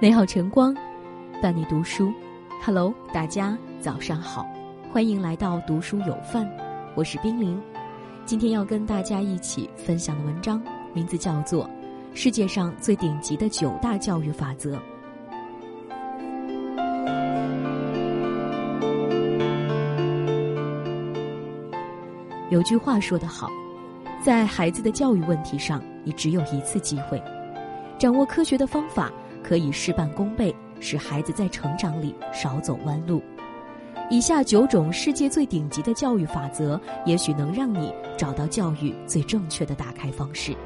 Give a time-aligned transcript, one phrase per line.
[0.00, 0.72] 美好晨光，
[1.42, 2.12] 伴你读书。
[2.64, 4.46] Hello，大家早上好，
[4.92, 6.48] 欢迎来到读书有范，
[6.94, 7.60] 我是冰凌。
[8.24, 10.62] 今天要跟大家一起分享的文章，
[10.94, 11.64] 名字叫做
[12.14, 14.76] 《世界上最顶级的九大教育法则》。
[22.50, 23.50] 有句话说得好，
[24.22, 27.20] 在孩子的教育问题上，你只有一次机会，
[27.98, 29.10] 掌握科学的方法。
[29.42, 33.22] 可以事半功倍，使孩子在成长里少走弯路。
[34.10, 40.56] 以下九种世界最顶级的教育法则，也许能让你找到教育最正确的打开方式。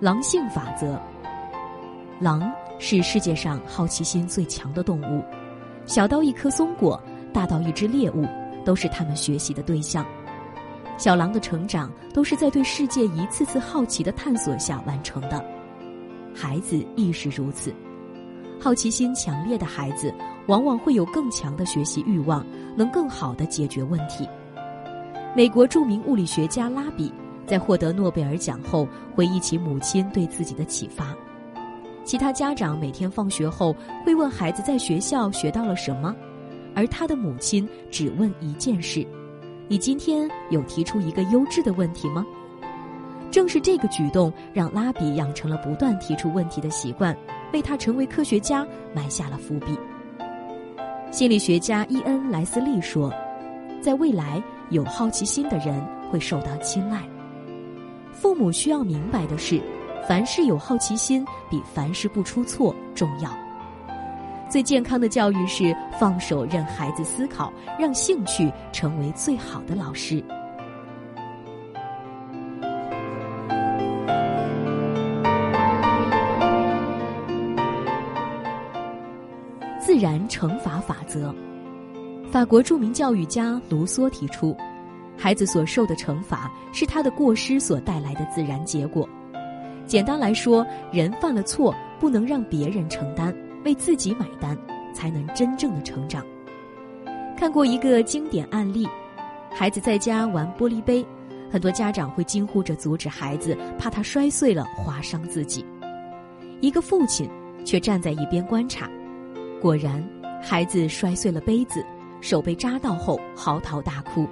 [0.00, 1.00] 狼性法则。
[2.20, 5.22] 狼是世界上好奇心最强的动物，
[5.86, 7.00] 小到一颗松果，
[7.32, 8.26] 大到一只猎物，
[8.64, 10.04] 都是他们学习的对象。
[10.98, 15.42] 小狼的成长都是在对世界一次次好奇的探索下完成的，
[16.34, 17.72] 孩子亦是如此。
[18.60, 20.12] 好奇心强烈的孩子
[20.48, 22.44] 往往会有更强的学习欲望，
[22.76, 24.28] 能更好的解决问题。
[25.36, 27.12] 美国著名物理学家拉比
[27.46, 31.14] 在获得诺贝尔奖后，回忆起母亲对自己的启发。
[32.02, 33.72] 其他家长每天放学后
[34.04, 36.12] 会问孩子在学校学到了什么，
[36.74, 39.06] 而他的母亲只问一件事。
[39.70, 42.24] 你今天有提出一个优质的问题吗？
[43.30, 47.14] 正是这个举动，让拉比养成了不断提出问题的习惯，
[47.52, 49.78] 为他成为科学家埋下了伏笔。
[51.10, 53.12] 心理学家伊恩·莱斯利说
[53.82, 55.78] ：“在未来，有好奇心的人
[56.10, 57.02] 会受到青睐。
[58.10, 59.60] 父母需要明白的是，
[60.08, 63.30] 凡事有好奇心比凡事不出错重要。”
[64.48, 70.24] 最健康的教育是放手让孩子思考，让兴趣成为最好的老师。
[79.78, 81.34] 自然惩罚法则，
[82.30, 84.56] 法国著名教育家卢梭提出，
[85.16, 89.08] 孩子所受的惩罚是他的过失所带来的自然结果。
[89.86, 93.34] 简单来说，人犯了错，不能让别人承担。
[93.68, 94.56] 为自己买单，
[94.94, 96.24] 才能真正的成长。
[97.36, 98.88] 看过一个经典案例，
[99.54, 101.06] 孩子在家玩玻璃杯，
[101.52, 105.62] 很多家长会惊呼着阻止孩子，怕他摔碎了划伤自己。
[106.62, 107.28] 一个父亲
[107.62, 108.88] 却站在一边观察，
[109.60, 110.02] 果然，
[110.42, 111.84] 孩子摔碎了杯子，
[112.22, 114.26] 手被扎到后嚎啕大哭。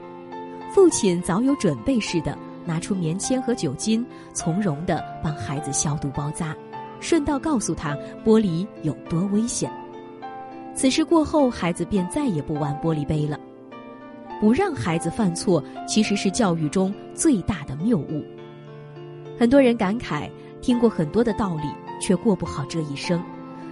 [0.73, 6.57] 父亲早有准备似的，拿出棉签和酒精，从容的帮孩子消毒包扎。
[7.01, 9.71] 顺道告诉他玻璃有多危险。
[10.75, 13.39] 此事过后，孩子便再也不玩玻璃杯了。
[14.41, 18.23] 不让孩子犯错，其实是教育中最大的谬误。
[19.39, 20.31] 很多人感慨，
[20.61, 21.69] 听过很多的道理，
[22.01, 23.23] 却过不好这一生，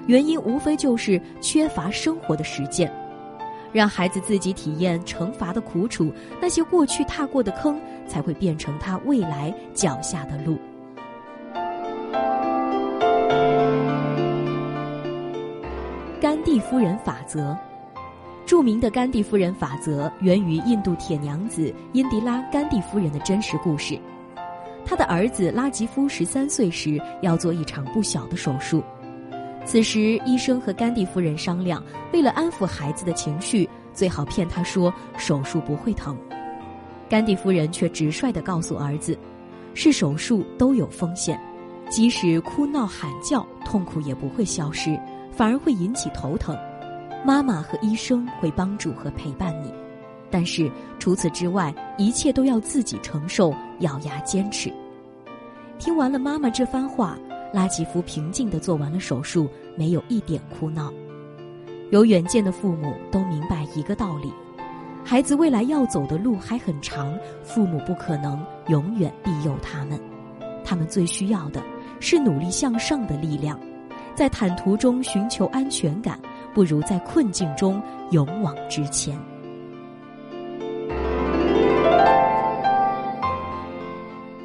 [0.06, 2.90] 原因无非就是缺乏生活的实践。
[3.72, 6.10] 让孩子自己体验惩罚的苦楚，
[6.40, 10.56] 那些过去踏过的坑，才会变成他未来脚下的路。
[16.54, 17.58] 甘地夫人法则，
[18.46, 23.98] 著名的甘地夫人法则源于印度铁娘子因迪拉·甘地夫人的真实故事。
[24.86, 28.84] 她的儿子拉吉夫十三岁时要做一场不小的手术，
[29.64, 31.82] 此时医生和甘地夫人商量，
[32.12, 36.16] 为了安抚孩子的情绪，最好骗他说手术不会疼。
[37.08, 39.18] 甘地夫人却直率地告诉儿子，
[39.74, 41.36] 是手术都有风险，
[41.90, 44.96] 即使哭闹喊叫，痛苦也不会消失。
[45.36, 46.56] 反而会引起头疼，
[47.24, 49.72] 妈妈和医生会帮助和陪伴你，
[50.30, 54.72] 但是除此之外，一切都要自己承受，咬牙坚持。
[55.78, 57.18] 听完了妈妈这番话，
[57.52, 60.92] 拉吉夫平静地做完了手术，没有一点哭闹。
[61.90, 64.32] 有远见的父母都明白一个道理：
[65.04, 67.12] 孩子未来要走的路还很长，
[67.42, 70.00] 父母不可能永远庇佑他们，
[70.64, 71.60] 他们最需要的
[71.98, 73.58] 是努力向上的力量。
[74.14, 76.18] 在坦途中寻求安全感，
[76.54, 77.82] 不如在困境中
[78.12, 79.18] 勇往直前。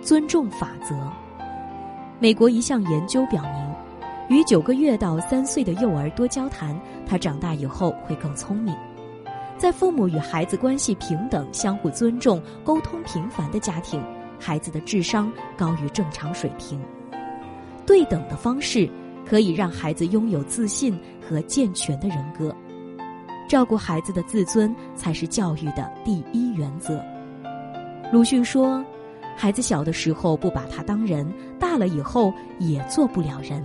[0.01, 0.95] 尊重法则。
[2.19, 6.75] 美国一项研究表明，与九个月到三岁的幼儿多交谈，
[7.06, 8.75] 他长大以后会更聪明。
[9.56, 14.04] 在父母与孩子关系平等、相互尊重、沟通频繁的家庭，
[14.39, 16.81] 孩子的智商高于正常水平。
[17.86, 18.89] 对等的方式。
[19.25, 22.56] 可以让孩子拥有自信和健全的人格，
[23.48, 27.04] 照顾孩子的自尊才是教育的第一原则。
[28.12, 28.83] 鲁迅说
[29.38, 33.63] ：“孩子小的时候不把他当人，大了以后也做不了人。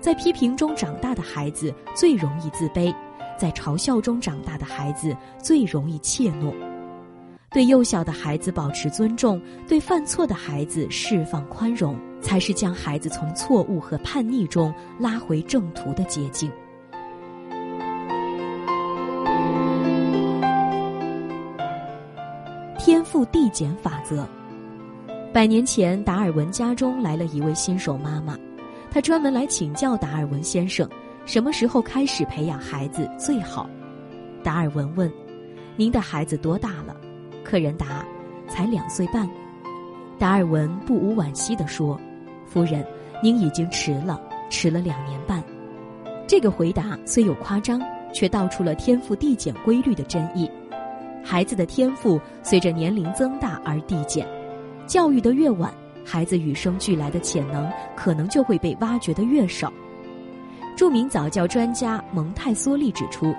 [0.00, 2.94] 在批评中长大的孩子最容易自卑，
[3.38, 6.54] 在嘲笑中长大的孩子最容易怯懦。
[7.50, 9.38] 对幼小的孩子保持尊重，
[9.68, 16.50] 对犯错的孩子释放宽容，才是将孩子从错误和叛逆中拉回正途的捷径。
[22.78, 24.26] 天赋递减法则。
[25.32, 28.36] 百年前，达尔文家中来了一位新手妈妈。
[28.90, 30.88] 她专门来请教达尔文先生，
[31.24, 33.68] 什么时候开始培养孩子最好？
[34.42, 35.12] 达尔文问
[35.76, 36.96] ：“您的孩子多大了？”
[37.44, 38.04] 客人答
[38.48, 39.28] ：“才两岁半。”
[40.18, 42.00] 达尔文不无惋惜地说
[42.50, 42.84] ：“夫人，
[43.22, 44.20] 您已经迟了，
[44.50, 45.42] 迟了两年半。”
[46.26, 47.80] 这个回答虽有夸张，
[48.12, 50.50] 却道出了天赋递减规律的真意。
[51.22, 54.26] 孩子的天赋随着年龄增大而递减，
[54.86, 55.72] 教育的越晚。
[56.04, 59.72] 孩子与生俱来的潜能可能就会被挖掘的越少。
[60.74, 63.34] 著名早教专家蒙泰梭利指出，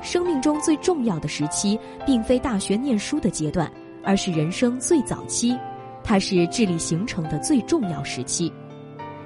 [0.00, 3.70] 生命中最重要的时期并非大学念书的阶段，
[4.04, 5.58] 而是人生最早期，
[6.04, 8.52] 它是智力形成的最重要时期。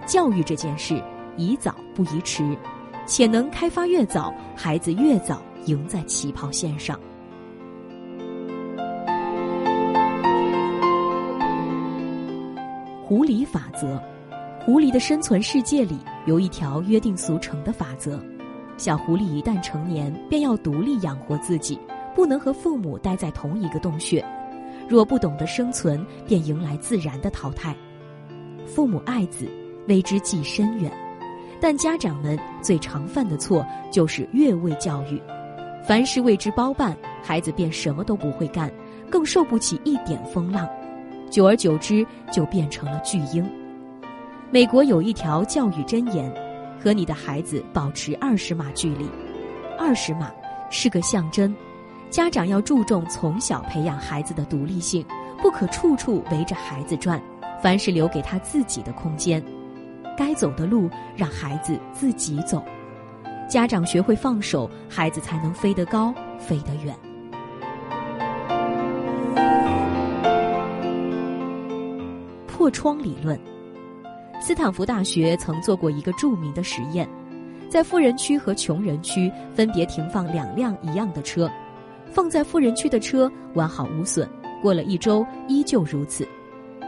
[0.07, 1.03] 教育这件事，
[1.37, 2.57] 宜早不宜迟，
[3.05, 6.99] 潜能开发越早，孩子越早赢在起跑线上。
[13.05, 14.01] 狐狸法则，
[14.65, 18.23] 狐狸的生存世界里有一条约定俗成的法则：
[18.77, 21.79] 小狐狸一旦成年，便要独立养活自己，
[22.15, 24.25] 不能和父母待在同一个洞穴。
[24.89, 27.77] 若不懂得生存，便迎来自然的淘汰。
[28.67, 29.47] 父母爱子，
[29.87, 30.91] 为之计深远，
[31.61, 35.21] 但家长们最常犯的错就是越位教育，
[35.87, 38.73] 凡事为之包办，孩子便什么都不会干，
[39.11, 40.69] 更受不起一点风浪。
[41.31, 43.47] 久而久之，就变成了巨婴。
[44.51, 46.33] 美国有一条教育箴言：
[46.83, 49.07] 和你的孩子保持二十码距离。
[49.79, 50.31] 二十码
[50.71, 51.55] 是个象征，
[52.11, 55.05] 家长要注重从小培养孩子的独立性，
[55.43, 57.21] 不可处处围着孩子转，
[57.63, 59.43] 凡事留给他自己的空间。
[60.17, 62.63] 该走的路，让孩子自己走。
[63.49, 66.97] 家长学会放手，孩子才能飞得高，飞得远。
[72.47, 73.39] 破窗理论，
[74.41, 77.09] 斯坦福大学曾做过一个著名的实验，
[77.71, 81.49] 在富人区和穷人区分别停放两辆一样的车，
[82.11, 84.29] 放在富人区的车完好无损，
[84.63, 86.27] 过了一周依旧如此，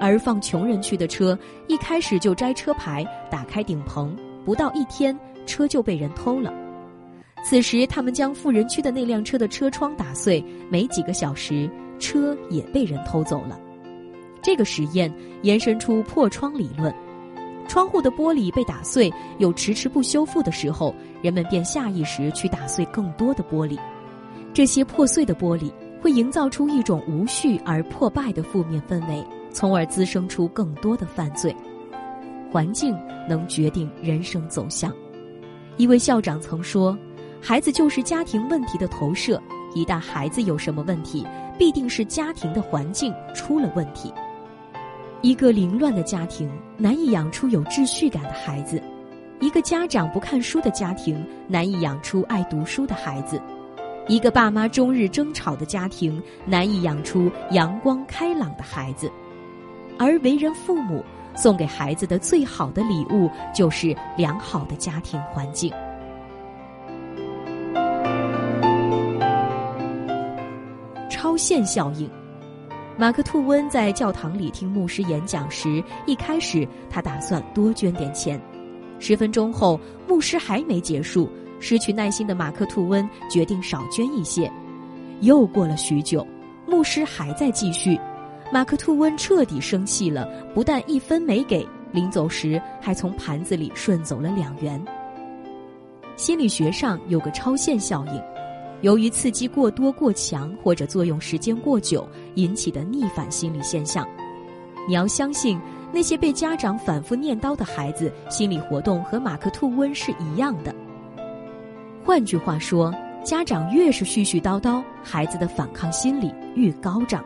[0.00, 1.38] 而放穷人区的车
[1.68, 6.52] 一开始就摘车牌、打开顶棚，不到一天车就被人偷了。
[7.42, 13.58] 此时他们将富人区的那辆车的车窗打碎，没几个小时车也被人偷走了。
[14.42, 15.12] 这个实验
[15.42, 16.94] 延伸出破窗理论，
[17.68, 23.78] 窗户的玻璃被打碎又迟迟不修复的时候，人们便下意识去打碎更多的玻璃。
[24.52, 31.54] 这些破碎的玻璃会营造出一种无序而破败的负面氛围，从而滋生出更多的犯罪。
[32.50, 32.96] 环境
[33.28, 34.92] 能决定人生走向。
[35.76, 36.98] 一位校长曾说
[37.40, 39.40] ：“孩子就是家庭问题的投射，
[39.72, 41.24] 一旦孩子有什么问题，
[41.56, 44.12] 必定是家庭的环境出了问题。”
[45.22, 48.82] 一个凌乱的家庭难以养出有秩序感的孩子，
[49.38, 53.40] 一个家长不看书的家庭难以养出爱读书的孩子，
[54.10, 59.08] 一个爸妈终日争吵的家庭难以养出阳光开朗的孩子，
[60.00, 61.04] 而为人父母
[61.36, 65.72] 送给孩子的最好的礼物就是良好的家庭环境。
[71.08, 72.10] 超限效应。
[72.98, 78.40] 马克吐温在教堂里听牧师演讲时，一开始他打算多捐点钱。
[78.98, 84.50] 十分钟后，牧师还没结束，失去耐心的马克吐温决定少捐一些。
[85.20, 86.26] 又过了许久，
[86.66, 88.00] 牧师还在继续，
[88.52, 94.82] 马克吐温彻底生气了，不但一分没给，临走时还从盘子里顺走了两元。
[96.16, 98.22] 心理学上有个超限效应。
[98.82, 104.08] 由于刺激过多、过强，或者作用时间过久引起的逆反心理现象，
[104.88, 105.60] 你要相信
[105.92, 110.74] 那些被家长反复念叨的孩子，心理活动和马克吐温是一样的。
[112.04, 112.92] 换句话说，
[113.24, 117.24] 家长越是絮絮叨叨，孩子的反抗心理越高涨。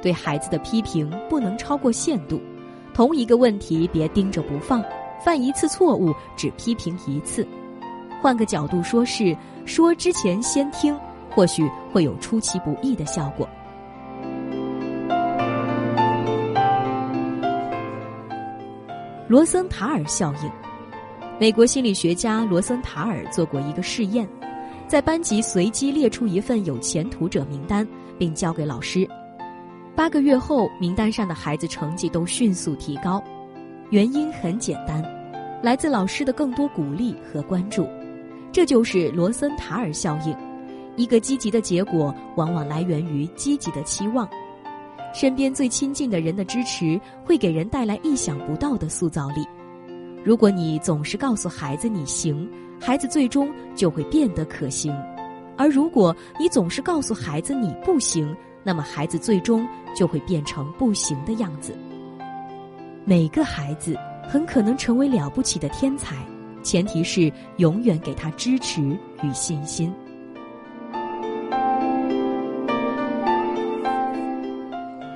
[0.00, 2.40] 对孩子的批评不能超过限度，
[2.94, 4.82] 同一个问题别盯着不放，
[5.24, 7.46] 犯一次错误只批评一次。
[8.20, 9.36] 换个角度说，是
[9.66, 10.98] 说之前先听，
[11.30, 13.48] 或许会有出其不意的效果。
[19.28, 20.67] 罗森塔尔效应。
[21.40, 24.28] 美国心理学家罗森塔尔做过一个试验，
[24.88, 27.86] 在班级随机列出一份有前途者名单，
[28.18, 29.08] 并交给老师。
[29.94, 33.22] 八个月后，名单上的孩子成绩都迅速提高，
[33.90, 35.00] 原因很简单，
[35.62, 37.88] 来自老师的更多鼓励和关注。
[38.50, 40.36] 这就是罗森塔尔效应。
[40.96, 44.28] 一个积极的结果，往往来源于积极的期望。
[45.14, 49.46] 身边最亲近的人的支持，会给人带来意想不到的塑造力。
[50.24, 52.48] 如果你总是告诉孩子你行，
[52.80, 54.92] 孩子最终就会变得可行；
[55.56, 61.74] 而如果你总是告诉孩子你不行，那么孩子最终就会变成不行的样子。
[63.04, 63.96] 每个孩子
[64.28, 66.16] 很可能成为了不起的天才，
[66.62, 68.82] 前提是永远给他支持
[69.22, 69.90] 与信心。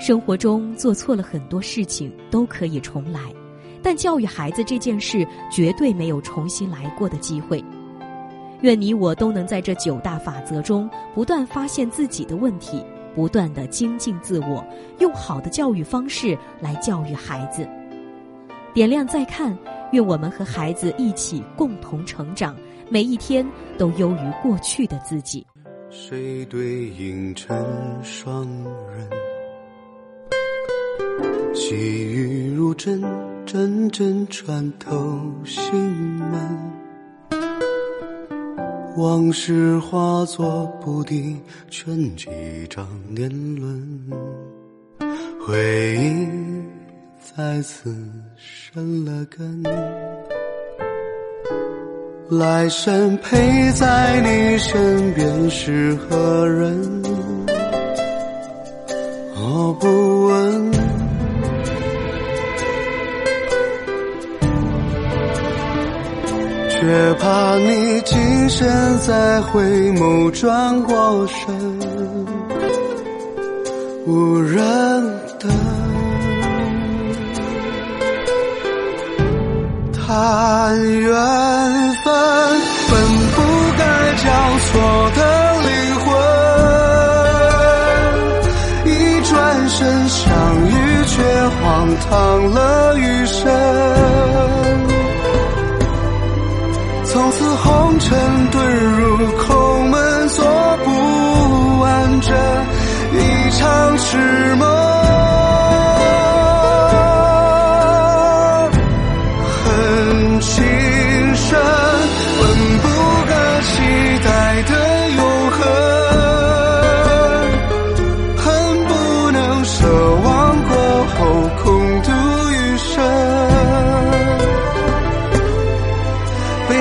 [0.00, 3.20] 生活中做错了很多事情都可以重来。
[3.82, 7.62] 但教育孩子这件事绝对没有重新来过的机会。
[8.60, 12.80] 愿你我都能在这九大法则中不断发现自己的问题，
[13.12, 14.64] 不断的精进自我，
[15.00, 17.68] 用好的教育方式来教育孩子。
[18.72, 19.58] 点亮再看，
[19.90, 22.56] 愿我们和孩子一起共同成长，
[22.88, 23.44] 每一天
[23.76, 25.44] 都优于过去的自己。
[25.90, 27.66] 谁对影成
[28.02, 28.48] 双
[28.94, 29.10] 人？
[31.52, 33.02] 细雨如针。
[33.52, 35.74] 阵阵穿透心
[36.16, 36.40] 门，
[38.96, 41.36] 往事化作不敌
[41.68, 42.30] 全几
[42.70, 44.10] 张年轮，
[45.46, 46.26] 回忆
[47.36, 47.94] 再次
[48.38, 49.62] 生了根，
[52.30, 57.02] 来生陪在你身边是何人？
[59.36, 60.81] 我不问。
[66.82, 69.62] 却怕你今生再回
[69.92, 71.54] 眸转过身，
[74.04, 74.60] 无人
[75.38, 75.48] 等。
[79.92, 81.14] 叹缘
[82.02, 82.12] 分，
[82.90, 83.38] 本不
[83.78, 83.84] 该
[84.16, 84.26] 交
[84.58, 84.70] 错
[85.14, 85.20] 的
[85.62, 85.70] 灵
[86.02, 86.10] 魂，
[88.86, 88.90] 一
[89.22, 89.30] 转
[89.68, 90.26] 身相
[90.66, 90.72] 遇，
[91.06, 91.22] 却
[91.62, 91.62] 荒
[92.10, 92.10] 唐
[92.50, 92.98] 了
[97.62, 98.18] 红尘
[98.50, 98.58] 遁
[98.98, 100.44] 入空门，做
[100.84, 102.34] 不完这
[103.16, 104.81] 一场痴梦。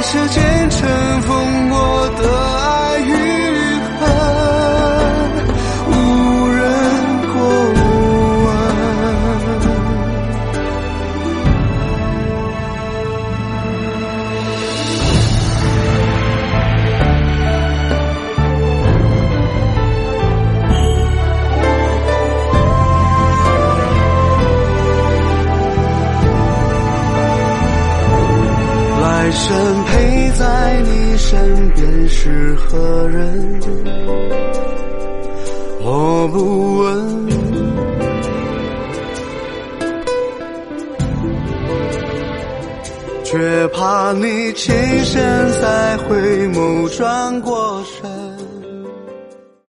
[0.04, 2.71] 时间尘封我的爱。
[29.32, 33.60] 生陪在你身边是何人？
[35.84, 37.30] 我不问，
[43.24, 44.74] 却怕你情
[45.04, 48.01] 深再回眸转过身。